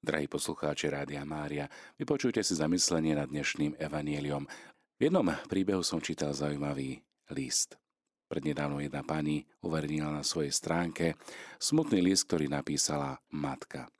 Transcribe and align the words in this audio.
Drahí 0.00 0.32
poslucháči 0.32 0.88
Rádia 0.88 1.28
Mária, 1.28 1.68
vypočujte 2.00 2.40
si 2.40 2.56
zamyslenie 2.56 3.12
nad 3.12 3.28
dnešným 3.28 3.76
evanieliom. 3.76 4.48
V 4.96 5.00
jednom 5.04 5.28
príbehu 5.44 5.84
som 5.84 6.00
čítal 6.00 6.32
zaujímavý 6.32 7.04
list. 7.36 7.76
Prednedávno 8.24 8.80
jedna 8.80 9.04
pani 9.04 9.44
uvernila 9.60 10.08
na 10.08 10.24
svojej 10.24 10.56
stránke 10.56 11.20
smutný 11.60 12.00
list, 12.00 12.32
ktorý 12.32 12.48
napísala 12.48 13.20
matka. 13.28 13.92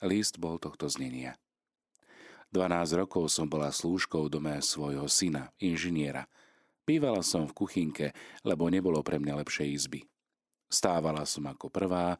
List 0.00 0.40
bol 0.40 0.56
tohto 0.56 0.88
znenia. 0.88 1.36
12 2.48 3.04
rokov 3.04 3.28
som 3.28 3.44
bola 3.44 3.68
slúžkou 3.68 4.32
v 4.32 4.32
dome 4.32 4.56
svojho 4.64 5.04
syna, 5.04 5.52
inžiniera. 5.60 6.32
Bývala 6.88 7.20
som 7.20 7.44
v 7.44 7.52
kuchynke, 7.52 8.16
lebo 8.40 8.72
nebolo 8.72 9.04
pre 9.04 9.20
mňa 9.20 9.44
lepšej 9.44 9.68
izby. 9.68 10.00
Stávala 10.72 11.28
som 11.28 11.44
ako 11.44 11.68
prvá, 11.68 12.16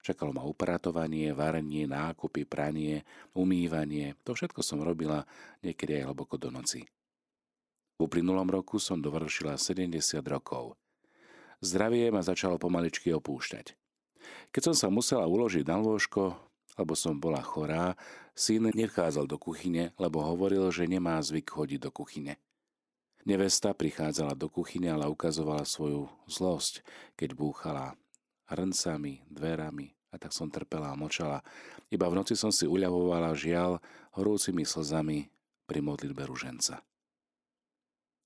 Čakalo 0.00 0.32
ma 0.32 0.48
upratovanie, 0.48 1.36
varenie, 1.36 1.84
nákupy, 1.84 2.48
pranie, 2.48 3.04
umývanie. 3.36 4.16
To 4.24 4.32
všetko 4.32 4.64
som 4.64 4.80
robila 4.80 5.28
niekedy 5.60 6.00
aj 6.00 6.08
hlboko 6.08 6.40
do 6.40 6.48
noci. 6.48 6.88
V 8.00 8.08
uplynulom 8.08 8.48
roku 8.48 8.80
som 8.80 8.96
dovršila 8.96 9.60
70 9.60 10.00
rokov. 10.24 10.72
Zdravie 11.60 12.08
ma 12.08 12.24
začalo 12.24 12.56
pomaličky 12.56 13.12
opúšťať. 13.12 13.76
Keď 14.56 14.72
som 14.72 14.76
sa 14.76 14.88
musela 14.88 15.28
uložiť 15.28 15.68
na 15.68 15.76
lôžko, 15.76 16.32
lebo 16.80 16.96
som 16.96 17.20
bola 17.20 17.44
chorá, 17.44 17.92
syn 18.32 18.72
nevchádzal 18.72 19.28
do 19.28 19.36
kuchyne, 19.36 19.92
lebo 20.00 20.24
hovoril, 20.24 20.72
že 20.72 20.88
nemá 20.88 21.20
zvyk 21.20 21.52
chodiť 21.52 21.76
do 21.76 21.92
kuchyne. 21.92 22.40
Nevesta 23.28 23.76
prichádzala 23.76 24.32
do 24.32 24.48
kuchyne, 24.48 24.96
ale 24.96 25.04
ukazovala 25.12 25.68
svoju 25.68 26.08
zlosť, 26.24 26.80
keď 27.20 27.36
búchala 27.36 28.00
hrncami, 28.48 29.28
dverami 29.28 29.99
a 30.10 30.16
tak 30.18 30.34
som 30.34 30.50
trpela 30.50 30.90
a 30.90 30.98
močala. 30.98 31.46
Iba 31.90 32.10
v 32.10 32.18
noci 32.18 32.34
som 32.34 32.50
si 32.50 32.66
uľavovala 32.66 33.34
žiaľ 33.38 33.78
horúcimi 34.14 34.66
slzami 34.66 35.30
pri 35.70 35.80
modlitbe 35.82 36.26
ruženca. 36.26 36.82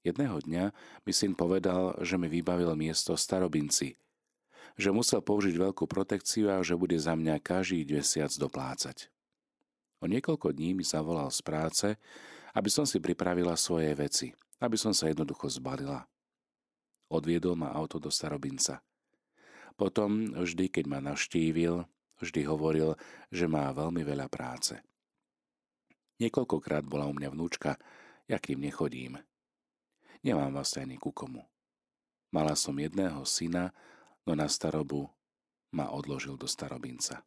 Jedného 0.05 0.37
dňa 0.45 0.65
mi 1.05 1.13
syn 1.13 1.33
povedal, 1.33 1.97
že 2.05 2.21
mi 2.21 2.29
vybavil 2.29 2.77
miesto 2.77 3.17
starobinci, 3.17 3.97
že 4.77 4.91
musel 4.93 5.25
použiť 5.25 5.57
veľkú 5.57 5.89
protekciu 5.89 6.53
a 6.53 6.61
že 6.61 6.77
bude 6.77 6.97
za 6.97 7.17
mňa 7.17 7.41
každý 7.41 7.89
mesiac 7.89 8.29
doplácať. 8.37 9.09
O 10.05 10.09
niekoľko 10.09 10.53
dní 10.53 10.77
mi 10.77 10.85
zavolal 10.85 11.33
z 11.33 11.41
práce, 11.41 11.89
aby 12.53 12.69
som 12.69 12.85
si 12.85 13.01
pripravila 13.01 13.57
svoje 13.57 13.97
veci, 13.97 14.29
aby 14.61 14.77
som 14.77 14.93
sa 14.93 15.09
jednoducho 15.09 15.49
zbalila. 15.49 16.05
Odviedol 17.09 17.57
ma 17.57 17.73
auto 17.73 17.97
do 17.97 18.13
starobinca– 18.13 18.81
potom 19.75 20.35
vždy, 20.35 20.71
keď 20.71 20.85
ma 20.87 20.99
navštívil, 21.03 21.87
vždy 22.23 22.41
hovoril, 22.47 22.95
že 23.31 23.51
má 23.51 23.71
veľmi 23.75 24.07
veľa 24.07 24.31
práce. 24.31 24.79
Niekoľkokrát 26.23 26.87
bola 26.87 27.11
u 27.11 27.15
mňa 27.15 27.29
vnúčka, 27.35 27.75
ja 28.31 28.39
k 28.39 28.55
ním 28.55 28.71
nechodím. 28.71 29.13
Nemám 30.23 30.55
vlastne 30.55 30.87
ani 30.87 30.97
ku 30.97 31.11
komu. 31.11 31.43
Mala 32.31 32.55
som 32.55 32.75
jedného 32.79 33.23
syna, 33.27 33.75
no 34.25 34.33
na 34.33 34.49
starobu 34.49 35.11
ma 35.75 35.91
odložil 35.91 36.39
do 36.39 36.47
starobinca. 36.47 37.27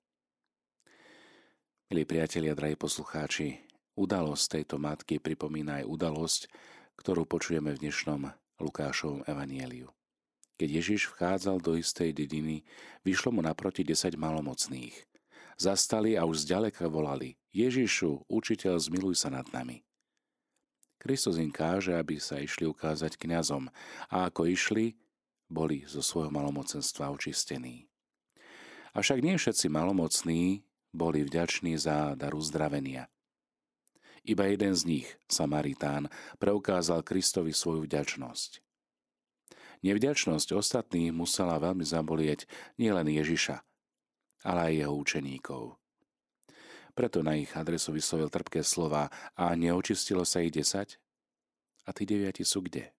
Milí 1.88 2.04
priatelia, 2.04 2.56
drahí 2.56 2.76
poslucháči, 2.76 3.64
udalosť 3.95 4.59
tejto 4.59 4.76
matky 4.76 5.20
pripomína 5.23 5.84
aj 5.84 5.86
udalosť, 5.88 6.42
ktorú 7.00 7.23
počujeme 7.23 7.72
v 7.76 7.88
dnešnom 7.88 8.28
Lukášovom 8.59 9.23
evanieliu. 9.23 9.97
Keď 10.58 10.70
Ježiš 10.82 11.14
vchádzal 11.14 11.62
do 11.62 11.78
istej 11.78 12.18
dediny, 12.18 12.66
vyšlo 13.06 13.30
mu 13.30 13.42
naproti 13.46 13.86
desať 13.86 14.18
malomocných. 14.18 15.06
Zastali 15.58 16.18
a 16.18 16.26
už 16.26 16.46
zďaleka 16.46 16.90
volali 16.90 17.38
Ježišu, 17.54 18.26
učiteľ, 18.30 18.78
zmiluj 18.78 19.22
sa 19.22 19.30
nad 19.34 19.46
nami. 19.54 19.86
Kristus 20.98 21.38
im 21.38 21.54
káže, 21.54 21.94
aby 21.94 22.18
sa 22.18 22.42
išli 22.42 22.66
ukázať 22.66 23.22
kňazom 23.22 23.70
a 24.10 24.30
ako 24.30 24.50
išli, 24.50 24.98
boli 25.46 25.86
zo 25.86 26.02
svojho 26.02 26.34
malomocenstva 26.34 27.14
očistení. 27.14 27.86
Avšak 28.98 29.22
nie 29.22 29.38
všetci 29.38 29.70
malomocní 29.70 30.66
boli 30.90 31.22
vďační 31.22 31.78
za 31.78 32.17
dar 32.17 32.34
uzdravenia. 32.34 33.08
Iba 34.28 34.50
jeden 34.52 34.76
z 34.76 34.84
nich, 34.84 35.08
Samaritán, 35.30 36.12
preukázal 36.42 37.06
Kristovi 37.06 37.56
svoju 37.56 37.88
vďačnosť. 37.88 38.67
Nevďačnosť 39.86 40.58
ostatných 40.58 41.14
musela 41.14 41.61
veľmi 41.61 41.86
zabolieť 41.86 42.49
nielen 42.82 43.08
Ježiša, 43.14 43.61
ale 44.48 44.60
aj 44.71 44.73
jeho 44.73 44.93
učeníkov. 44.98 45.64
Preto 46.98 47.21
na 47.21 47.38
ich 47.38 47.54
adresu 47.54 47.93
vyslovil 47.93 48.33
trpké 48.33 48.66
slova 48.66 49.14
a 49.37 49.54
neočistilo 49.54 50.26
sa 50.26 50.42
ich 50.42 50.49
desať? 50.49 50.98
A 51.86 51.93
tí 51.93 52.10
deviati 52.10 52.42
sú 52.42 52.66
kde? 52.66 52.89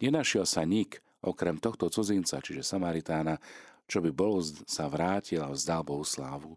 Nenašiel 0.00 0.48
sa 0.48 0.64
nik, 0.64 1.04
okrem 1.20 1.60
tohto 1.60 1.92
cudzinca, 1.92 2.40
čiže 2.40 2.64
Samaritána, 2.64 3.36
čo 3.84 4.00
by 4.00 4.10
bol 4.10 4.40
sa 4.64 4.88
vrátil 4.88 5.44
a 5.44 5.52
vzdal 5.52 5.84
Bohu 5.84 6.02
slávu. 6.02 6.56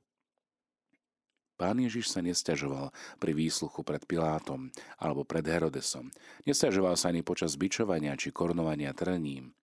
Pán 1.56 1.80
Ježiš 1.80 2.12
sa 2.12 2.20
nestiažoval 2.20 2.92
pri 3.16 3.32
výsluchu 3.32 3.80
pred 3.88 4.04
Pilátom 4.04 4.68
alebo 5.00 5.24
pred 5.24 5.48
Herodesom. 5.48 6.12
Nestiažoval 6.44 7.00
sa 7.00 7.16
ani 7.16 7.24
počas 7.24 7.56
bičovania 7.56 8.12
či 8.20 8.36
korunovania 8.36 8.92
trním, 8.92 9.56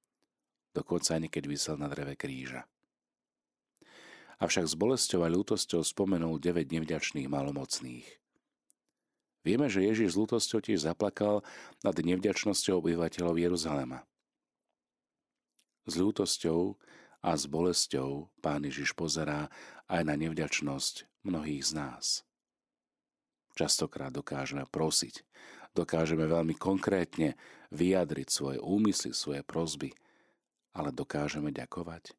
dokonca 0.72 1.20
ani 1.20 1.28
keď 1.28 1.44
vysel 1.52 1.76
na 1.76 1.92
dreve 1.92 2.16
kríža. 2.16 2.64
Avšak 4.40 4.72
s 4.72 4.74
bolesťou 4.74 5.20
a 5.22 5.28
ľútosťou 5.28 5.84
spomenul 5.84 6.40
9 6.40 6.72
nevďačných 6.72 7.28
malomocných. 7.28 8.08
Vieme, 9.44 9.68
že 9.68 9.84
Ježiš 9.84 10.16
s 10.16 10.18
ľútosťou 10.18 10.64
tiež 10.64 10.88
zaplakal 10.88 11.44
nad 11.84 11.94
nevďačnosťou 11.94 12.80
obyvateľov 12.80 13.36
Jeruzalema. 13.36 14.08
S 15.84 15.94
ľútosťou 16.00 16.80
a 17.20 17.30
s 17.36 17.44
bolesťou 17.46 18.32
Pán 18.40 18.64
Ježiš 18.64 18.96
pozerá 18.96 19.52
aj 19.92 20.02
na 20.08 20.14
nevďačnosť 20.16 21.11
mnohých 21.22 21.62
z 21.62 21.72
nás. 21.74 22.06
Častokrát 23.52 24.12
dokážeme 24.12 24.64
prosiť, 24.64 25.22
dokážeme 25.76 26.24
veľmi 26.24 26.56
konkrétne 26.56 27.36
vyjadriť 27.72 28.28
svoje 28.28 28.58
úmysly, 28.60 29.12
svoje 29.12 29.44
prozby, 29.44 29.92
ale 30.72 30.88
dokážeme 30.92 31.52
ďakovať. 31.52 32.16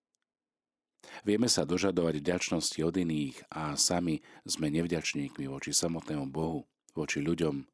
Vieme 1.27 1.51
sa 1.51 1.67
dožadovať 1.67 2.23
vďačnosti 2.23 2.79
od 2.79 2.95
iných 2.95 3.37
a 3.51 3.75
sami 3.75 4.23
sme 4.47 4.71
nevďačníkmi 4.71 5.51
voči 5.51 5.75
samotnému 5.75 6.31
Bohu, 6.31 6.63
voči 6.95 7.19
ľuďom, 7.19 7.65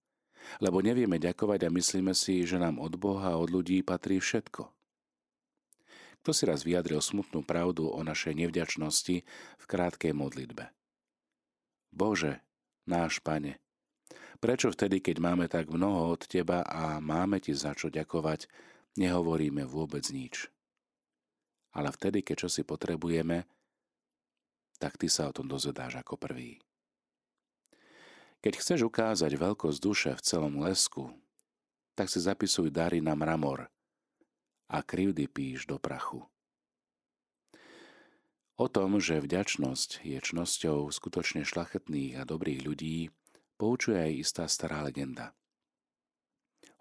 lebo 0.66 0.82
nevieme 0.82 1.22
ďakovať 1.22 1.68
a 1.68 1.70
myslíme 1.70 2.14
si, 2.18 2.42
že 2.48 2.58
nám 2.58 2.82
od 2.82 2.98
Boha 2.98 3.38
a 3.38 3.40
od 3.40 3.54
ľudí 3.54 3.86
patrí 3.86 4.18
všetko. 4.18 4.72
Kto 6.20 6.32
si 6.36 6.44
raz 6.50 6.68
vyjadril 6.68 7.00
smutnú 7.00 7.46
pravdu 7.46 7.88
o 7.88 8.00
našej 8.04 8.36
nevďačnosti 8.36 9.24
v 9.56 9.66
krátkej 9.68 10.12
modlitbe? 10.12 10.79
Bože, 11.90 12.42
náš 12.86 13.20
Pane, 13.20 13.58
prečo 14.40 14.70
vtedy, 14.72 15.02
keď 15.04 15.18
máme 15.22 15.46
tak 15.52 15.70
mnoho 15.70 16.14
od 16.16 16.26
Teba 16.26 16.64
a 16.64 16.98
máme 17.04 17.42
Ti 17.42 17.54
za 17.54 17.74
čo 17.74 17.92
ďakovať, 17.92 18.48
nehovoríme 18.96 19.66
vôbec 19.66 20.06
nič? 20.14 20.48
Ale 21.74 21.94
vtedy, 21.94 22.26
keď 22.26 22.48
čo 22.48 22.50
si 22.50 22.62
potrebujeme, 22.66 23.46
tak 24.82 24.96
Ty 24.96 25.08
sa 25.12 25.30
o 25.30 25.36
tom 25.36 25.46
dozvedáš 25.46 26.00
ako 26.02 26.18
prvý. 26.18 26.58
Keď 28.40 28.54
chceš 28.56 28.88
ukázať 28.88 29.36
veľkosť 29.36 29.80
duše 29.84 30.12
v 30.16 30.24
celom 30.24 30.64
lesku, 30.64 31.12
tak 32.00 32.08
si 32.08 32.24
zapisuj 32.24 32.72
dary 32.72 33.04
na 33.04 33.12
mramor– 33.12 33.68
a 34.70 34.86
krivdy 34.86 35.26
píš 35.26 35.66
do 35.66 35.82
prachu. 35.82 36.22
O 38.60 38.68
tom, 38.68 39.00
že 39.00 39.24
vďačnosť 39.24 40.04
je 40.04 40.20
čnosťou 40.20 40.92
skutočne 40.92 41.48
šlachetných 41.48 42.20
a 42.20 42.28
dobrých 42.28 42.68
ľudí, 42.68 43.08
poučuje 43.56 43.96
aj 43.96 44.14
istá 44.20 44.44
stará 44.52 44.84
legenda. 44.84 45.32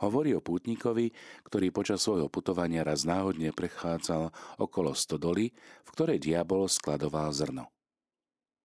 Hovorí 0.03 0.35
o 0.35 0.43
pútnikovi, 0.43 1.15
ktorý 1.47 1.71
počas 1.71 2.03
svojho 2.03 2.27
putovania 2.27 2.83
raz 2.83 3.07
náhodne 3.07 3.55
prechádzal 3.55 4.35
okolo 4.59 4.91
stodoly, 4.95 5.55
v 5.87 5.89
ktorej 5.95 6.19
diabol 6.19 6.67
skladoval 6.67 7.31
zrno. 7.31 7.71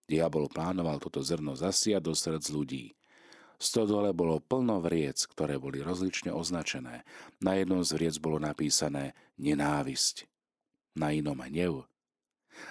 Diabol 0.09 0.50
plánoval 0.50 0.98
toto 0.98 1.21
zrno 1.21 1.54
zasiať 1.54 2.01
do 2.01 2.13
srdc 2.18 2.45
ľudí– 2.50 2.86
stodole 3.63 4.12
bolo 4.12 4.44
plno 4.44 4.83
vriec, 4.83 5.24
ktoré 5.24 5.56
boli 5.56 5.80
rozlične 5.80 6.36
označené. 6.36 7.07
Na 7.39 7.56
jednom 7.56 7.80
z 7.80 7.95
vriec 7.95 8.19
bolo 8.19 8.36
napísané 8.36 9.16
nenávisť, 9.39 10.27
na 11.00 11.16
inom 11.16 11.39
hnev, 11.39 11.88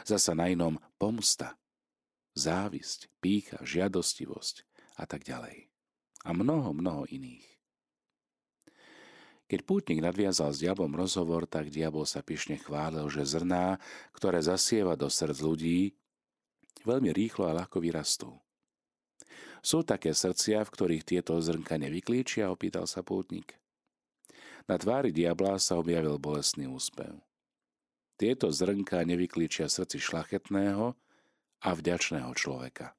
zasa 0.07 0.33
na 0.33 0.49
inom 0.51 0.79
pomsta, 0.97 1.59
závisť, 2.37 3.09
pícha, 3.21 3.61
žiadostivosť 3.61 4.65
a 4.99 5.05
tak 5.05 5.27
ďalej. 5.27 5.69
A 6.23 6.31
mnoho, 6.33 6.71
mnoho 6.73 7.03
iných. 7.11 7.47
Keď 9.53 9.69
pútnik 9.69 10.01
nadviazal 10.01 10.49
s 10.55 10.65
diablom 10.65 10.97
rozhovor, 10.97 11.45
tak 11.45 11.69
diabol 11.69 12.09
sa 12.09 12.25
pyšne 12.25 12.57
chválil, 12.57 13.05
že 13.13 13.27
zrná, 13.27 13.77
ktoré 14.17 14.41
zasieva 14.41 14.97
do 14.97 15.13
srdc 15.13 15.39
ľudí, 15.45 15.93
veľmi 16.89 17.13
rýchlo 17.13 17.51
a 17.51 17.57
ľahko 17.61 17.83
vyrastú. 17.85 18.33
Sú 19.61 19.85
také 19.85 20.11
srdcia, 20.17 20.65
v 20.65 20.73
ktorých 20.73 21.05
tieto 21.05 21.37
zrnka 21.37 21.77
nevyklíčia, 21.77 22.49
opýtal 22.49 22.89
sa 22.89 23.05
pútnik. 23.05 23.55
Na 24.67 24.81
tvári 24.81 25.13
diabla 25.13 25.61
sa 25.61 25.79
objavil 25.79 26.17
bolestný 26.17 26.67
úspev. 26.67 27.19
Tieto 28.23 28.55
zrnka 28.55 29.03
nevyklíčia 29.03 29.67
srdci 29.67 29.99
šlachetného 29.99 30.95
a 31.59 31.69
vďačného 31.75 32.31
človeka, 32.39 32.95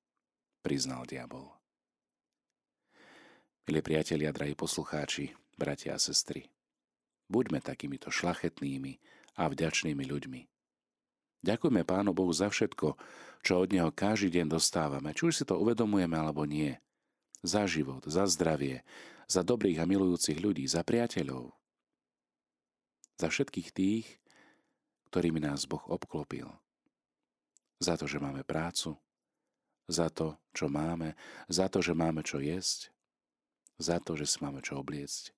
priznal 0.59 1.07
diabol. 1.07 1.47
Milí 3.63 3.79
priatelia, 3.79 4.35
drahí 4.35 4.51
poslucháči, 4.51 5.31
bratia 5.55 5.95
a 5.95 6.03
sestry, 6.03 6.51
buďme 7.31 7.63
takýmito 7.63 8.11
šlachetnými 8.11 8.99
a 9.39 9.47
vďačnými 9.47 10.03
ľuďmi. 10.03 10.41
Ďakujme 11.39 11.87
Pánu 11.87 12.11
Bohu 12.11 12.35
za 12.35 12.51
všetko, 12.51 12.99
čo 13.47 13.63
od 13.63 13.71
Neho 13.71 13.95
každý 13.95 14.43
deň 14.43 14.59
dostávame, 14.59 15.15
či 15.15 15.31
už 15.31 15.39
si 15.39 15.47
to 15.47 15.55
uvedomujeme 15.55 16.19
alebo 16.19 16.43
nie. 16.43 16.75
Za 17.39 17.63
život, 17.63 18.03
za 18.03 18.27
zdravie, 18.27 18.83
za 19.31 19.39
dobrých 19.39 19.79
a 19.79 19.87
milujúcich 19.87 20.43
ľudí, 20.43 20.67
za 20.67 20.83
priateľov. 20.83 21.55
Za 23.15 23.31
všetkých 23.31 23.71
tých, 23.71 24.19
ktorými 25.13 25.45
nás 25.45 25.69
Boh 25.69 25.85
obklopil. 25.93 26.49
Za 27.77 28.01
to, 28.01 28.09
že 28.09 28.17
máme 28.17 28.41
prácu, 28.41 28.97
za 29.85 30.09
to, 30.09 30.41
čo 30.57 30.65
máme, 30.73 31.13
za 31.45 31.69
to, 31.69 31.85
že 31.85 31.93
máme 31.93 32.25
čo 32.25 32.41
jesť, 32.41 32.89
za 33.77 34.01
to, 34.01 34.17
že 34.17 34.25
si 34.25 34.41
máme 34.41 34.65
čo 34.65 34.81
obliecť. 34.81 35.29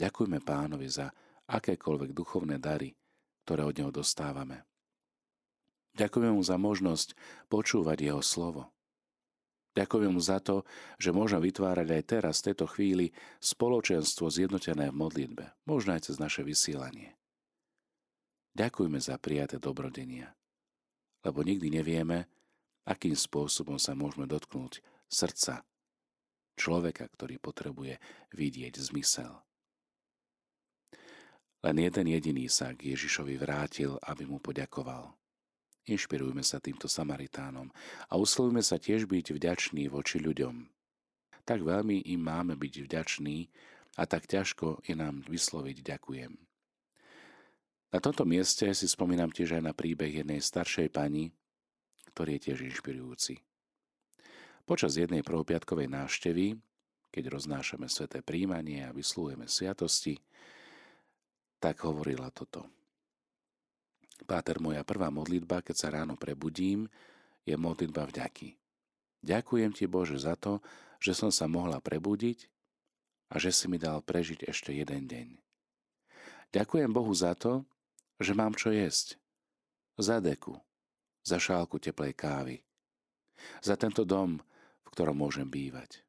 Ďakujme 0.00 0.40
pánovi 0.40 0.88
za 0.88 1.12
akékoľvek 1.44 2.16
duchovné 2.16 2.56
dary, 2.56 2.96
ktoré 3.44 3.68
od 3.68 3.76
neho 3.76 3.92
dostávame. 3.92 4.64
Ďakujeme 6.00 6.32
mu 6.32 6.40
za 6.40 6.56
možnosť 6.56 7.12
počúvať 7.52 8.00
jeho 8.00 8.24
slovo. 8.24 8.72
Ďakujem 9.76 10.08
mu 10.08 10.22
za 10.24 10.40
to, 10.40 10.64
že 10.96 11.12
môžem 11.12 11.44
vytvárať 11.44 11.88
aj 12.00 12.02
teraz, 12.08 12.40
v 12.40 12.46
tejto 12.50 12.66
chvíli, 12.70 13.12
spoločenstvo 13.44 14.32
zjednotené 14.32 14.88
v 14.88 14.96
modlitbe, 14.96 15.44
možno 15.68 15.92
aj 15.98 16.08
cez 16.08 16.16
naše 16.16 16.40
vysielanie. 16.46 17.12
Ďakujme 18.54 19.02
za 19.02 19.18
prijaté 19.18 19.58
dobrodenia, 19.58 20.30
lebo 21.26 21.42
nikdy 21.42 21.74
nevieme, 21.74 22.30
akým 22.86 23.18
spôsobom 23.18 23.82
sa 23.82 23.98
môžeme 23.98 24.30
dotknúť 24.30 24.78
srdca 25.10 25.66
človeka, 26.54 27.10
ktorý 27.10 27.42
potrebuje 27.42 27.98
vidieť 28.30 28.78
zmysel. 28.78 29.42
Len 31.64 31.76
jeden 31.80 32.06
jediný 32.12 32.46
sa 32.46 32.76
k 32.76 32.94
Ježišovi 32.94 33.40
vrátil, 33.40 33.96
aby 34.04 34.28
mu 34.28 34.38
poďakoval. 34.38 35.16
Inšpirujme 35.88 36.44
sa 36.44 36.60
týmto 36.60 36.88
Samaritánom 36.88 37.72
a 38.08 38.12
usilujme 38.16 38.60
sa 38.60 38.76
tiež 38.76 39.08
byť 39.08 39.36
vďační 39.36 39.88
voči 39.88 40.20
ľuďom. 40.20 40.68
Tak 41.44 41.60
veľmi 41.60 42.06
im 42.08 42.20
máme 42.20 42.56
byť 42.56 42.74
vďační 42.88 43.48
a 43.96 44.08
tak 44.08 44.28
ťažko 44.28 44.84
je 44.84 44.94
nám 44.96 45.24
vysloviť 45.28 45.84
ďakujem. 45.84 46.53
Na 47.94 48.02
tomto 48.02 48.26
mieste 48.26 48.66
si 48.74 48.90
spomínam 48.90 49.30
tiež 49.30 49.54
aj 49.54 49.62
na 49.62 49.70
príbeh 49.70 50.10
jednej 50.10 50.42
staršej 50.42 50.90
pani, 50.90 51.30
ktorý 52.10 52.34
je 52.34 52.50
tiež 52.50 52.66
inšpirujúci. 52.74 53.38
Počas 54.66 54.98
jednej 54.98 55.22
prvopiatkovej 55.22 55.86
návštevy, 55.94 56.58
keď 57.14 57.24
roznášame 57.30 57.86
sveté 57.86 58.18
príjmanie 58.18 58.82
a 58.82 58.90
vyslúhujeme 58.90 59.46
sviatosti, 59.46 60.18
tak 61.62 61.86
hovorila 61.86 62.34
toto. 62.34 62.66
Páter, 64.26 64.58
moja 64.58 64.82
prvá 64.82 65.14
modlitba, 65.14 65.62
keď 65.62 65.76
sa 65.78 65.88
ráno 65.94 66.18
prebudím, 66.18 66.90
je 67.46 67.54
modlitba 67.54 68.10
vďaky. 68.10 68.58
Ďakujem 69.22 69.70
ti, 69.70 69.86
Bože, 69.86 70.18
za 70.18 70.34
to, 70.34 70.58
že 70.98 71.14
som 71.14 71.30
sa 71.30 71.46
mohla 71.46 71.78
prebudiť 71.78 72.50
a 73.30 73.38
že 73.38 73.54
si 73.54 73.70
mi 73.70 73.78
dal 73.78 74.02
prežiť 74.02 74.50
ešte 74.50 74.74
jeden 74.74 75.06
deň. 75.06 75.28
Ďakujem 76.50 76.90
Bohu 76.90 77.14
za 77.14 77.38
to, 77.38 77.62
že 78.18 78.32
mám 78.34 78.54
čo 78.54 78.70
jesť. 78.70 79.18
Za 79.94 80.18
deku, 80.18 80.58
za 81.22 81.38
šálku 81.38 81.78
teplej 81.78 82.14
kávy, 82.18 82.56
za 83.62 83.78
tento 83.78 84.02
dom, 84.02 84.42
v 84.82 84.88
ktorom 84.90 85.14
môžem 85.14 85.46
bývať. 85.46 86.02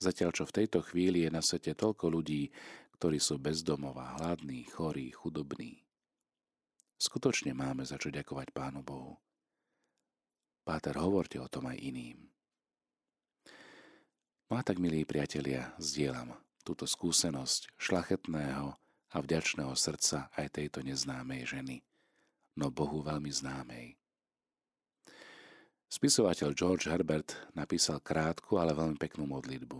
Zatiaľ, 0.00 0.32
čo 0.32 0.48
v 0.48 0.64
tejto 0.64 0.80
chvíli 0.80 1.28
je 1.28 1.30
na 1.30 1.44
svete 1.44 1.76
toľko 1.76 2.08
ľudí, 2.08 2.48
ktorí 2.96 3.20
sú 3.20 3.36
bezdomová, 3.36 4.16
hladní, 4.20 4.64
chorí, 4.68 5.12
chudobní. 5.12 5.84
Skutočne 7.00 7.52
máme 7.56 7.84
za 7.84 7.96
čo 7.96 8.12
ďakovať 8.12 8.52
Pánu 8.52 8.80
Bohu. 8.84 9.16
Páter, 10.64 10.96
hovorte 11.00 11.40
o 11.40 11.48
tom 11.48 11.68
aj 11.68 11.80
iným. 11.80 12.28
No 14.52 14.56
a 14.56 14.62
tak, 14.64 14.76
milí 14.76 15.08
priatelia, 15.08 15.72
zdieľam 15.80 16.36
túto 16.60 16.84
skúsenosť 16.84 17.72
šlachetného 17.80 18.76
a 19.10 19.16
vďačného 19.18 19.74
srdca 19.74 20.30
aj 20.34 20.46
tejto 20.54 20.86
neznámej 20.86 21.46
ženy, 21.50 21.76
no 22.58 22.70
Bohu 22.70 23.02
veľmi 23.02 23.30
známej. 23.30 23.98
Spisovateľ 25.90 26.54
George 26.54 26.86
Herbert 26.86 27.34
napísal 27.58 27.98
krátku, 27.98 28.62
ale 28.62 28.78
veľmi 28.78 28.94
peknú 28.94 29.26
modlitbu, 29.26 29.78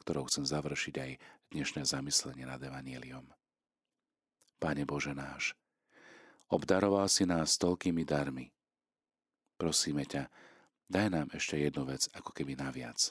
ktorou 0.00 0.24
chcem 0.32 0.48
završiť 0.48 0.94
aj 0.96 1.10
dnešné 1.52 1.84
zamyslenie 1.84 2.48
nad 2.48 2.56
Evangeliom. 2.56 3.28
Pane 4.56 4.88
Bože 4.88 5.12
náš, 5.12 5.52
Obdaroval 6.46 7.10
si 7.10 7.26
nás 7.26 7.58
toľkými 7.58 8.06
darmi. 8.06 8.46
Prosíme 9.58 10.06
ťa, 10.06 10.30
daj 10.86 11.06
nám 11.10 11.28
ešte 11.34 11.58
jednu 11.58 11.82
vec 11.82 12.06
ako 12.14 12.30
keby 12.30 12.54
naviac. 12.54 13.10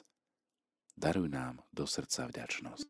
Daruj 0.96 1.28
nám 1.28 1.60
do 1.68 1.84
srdca 1.84 2.32
vďačnosť. 2.32 2.88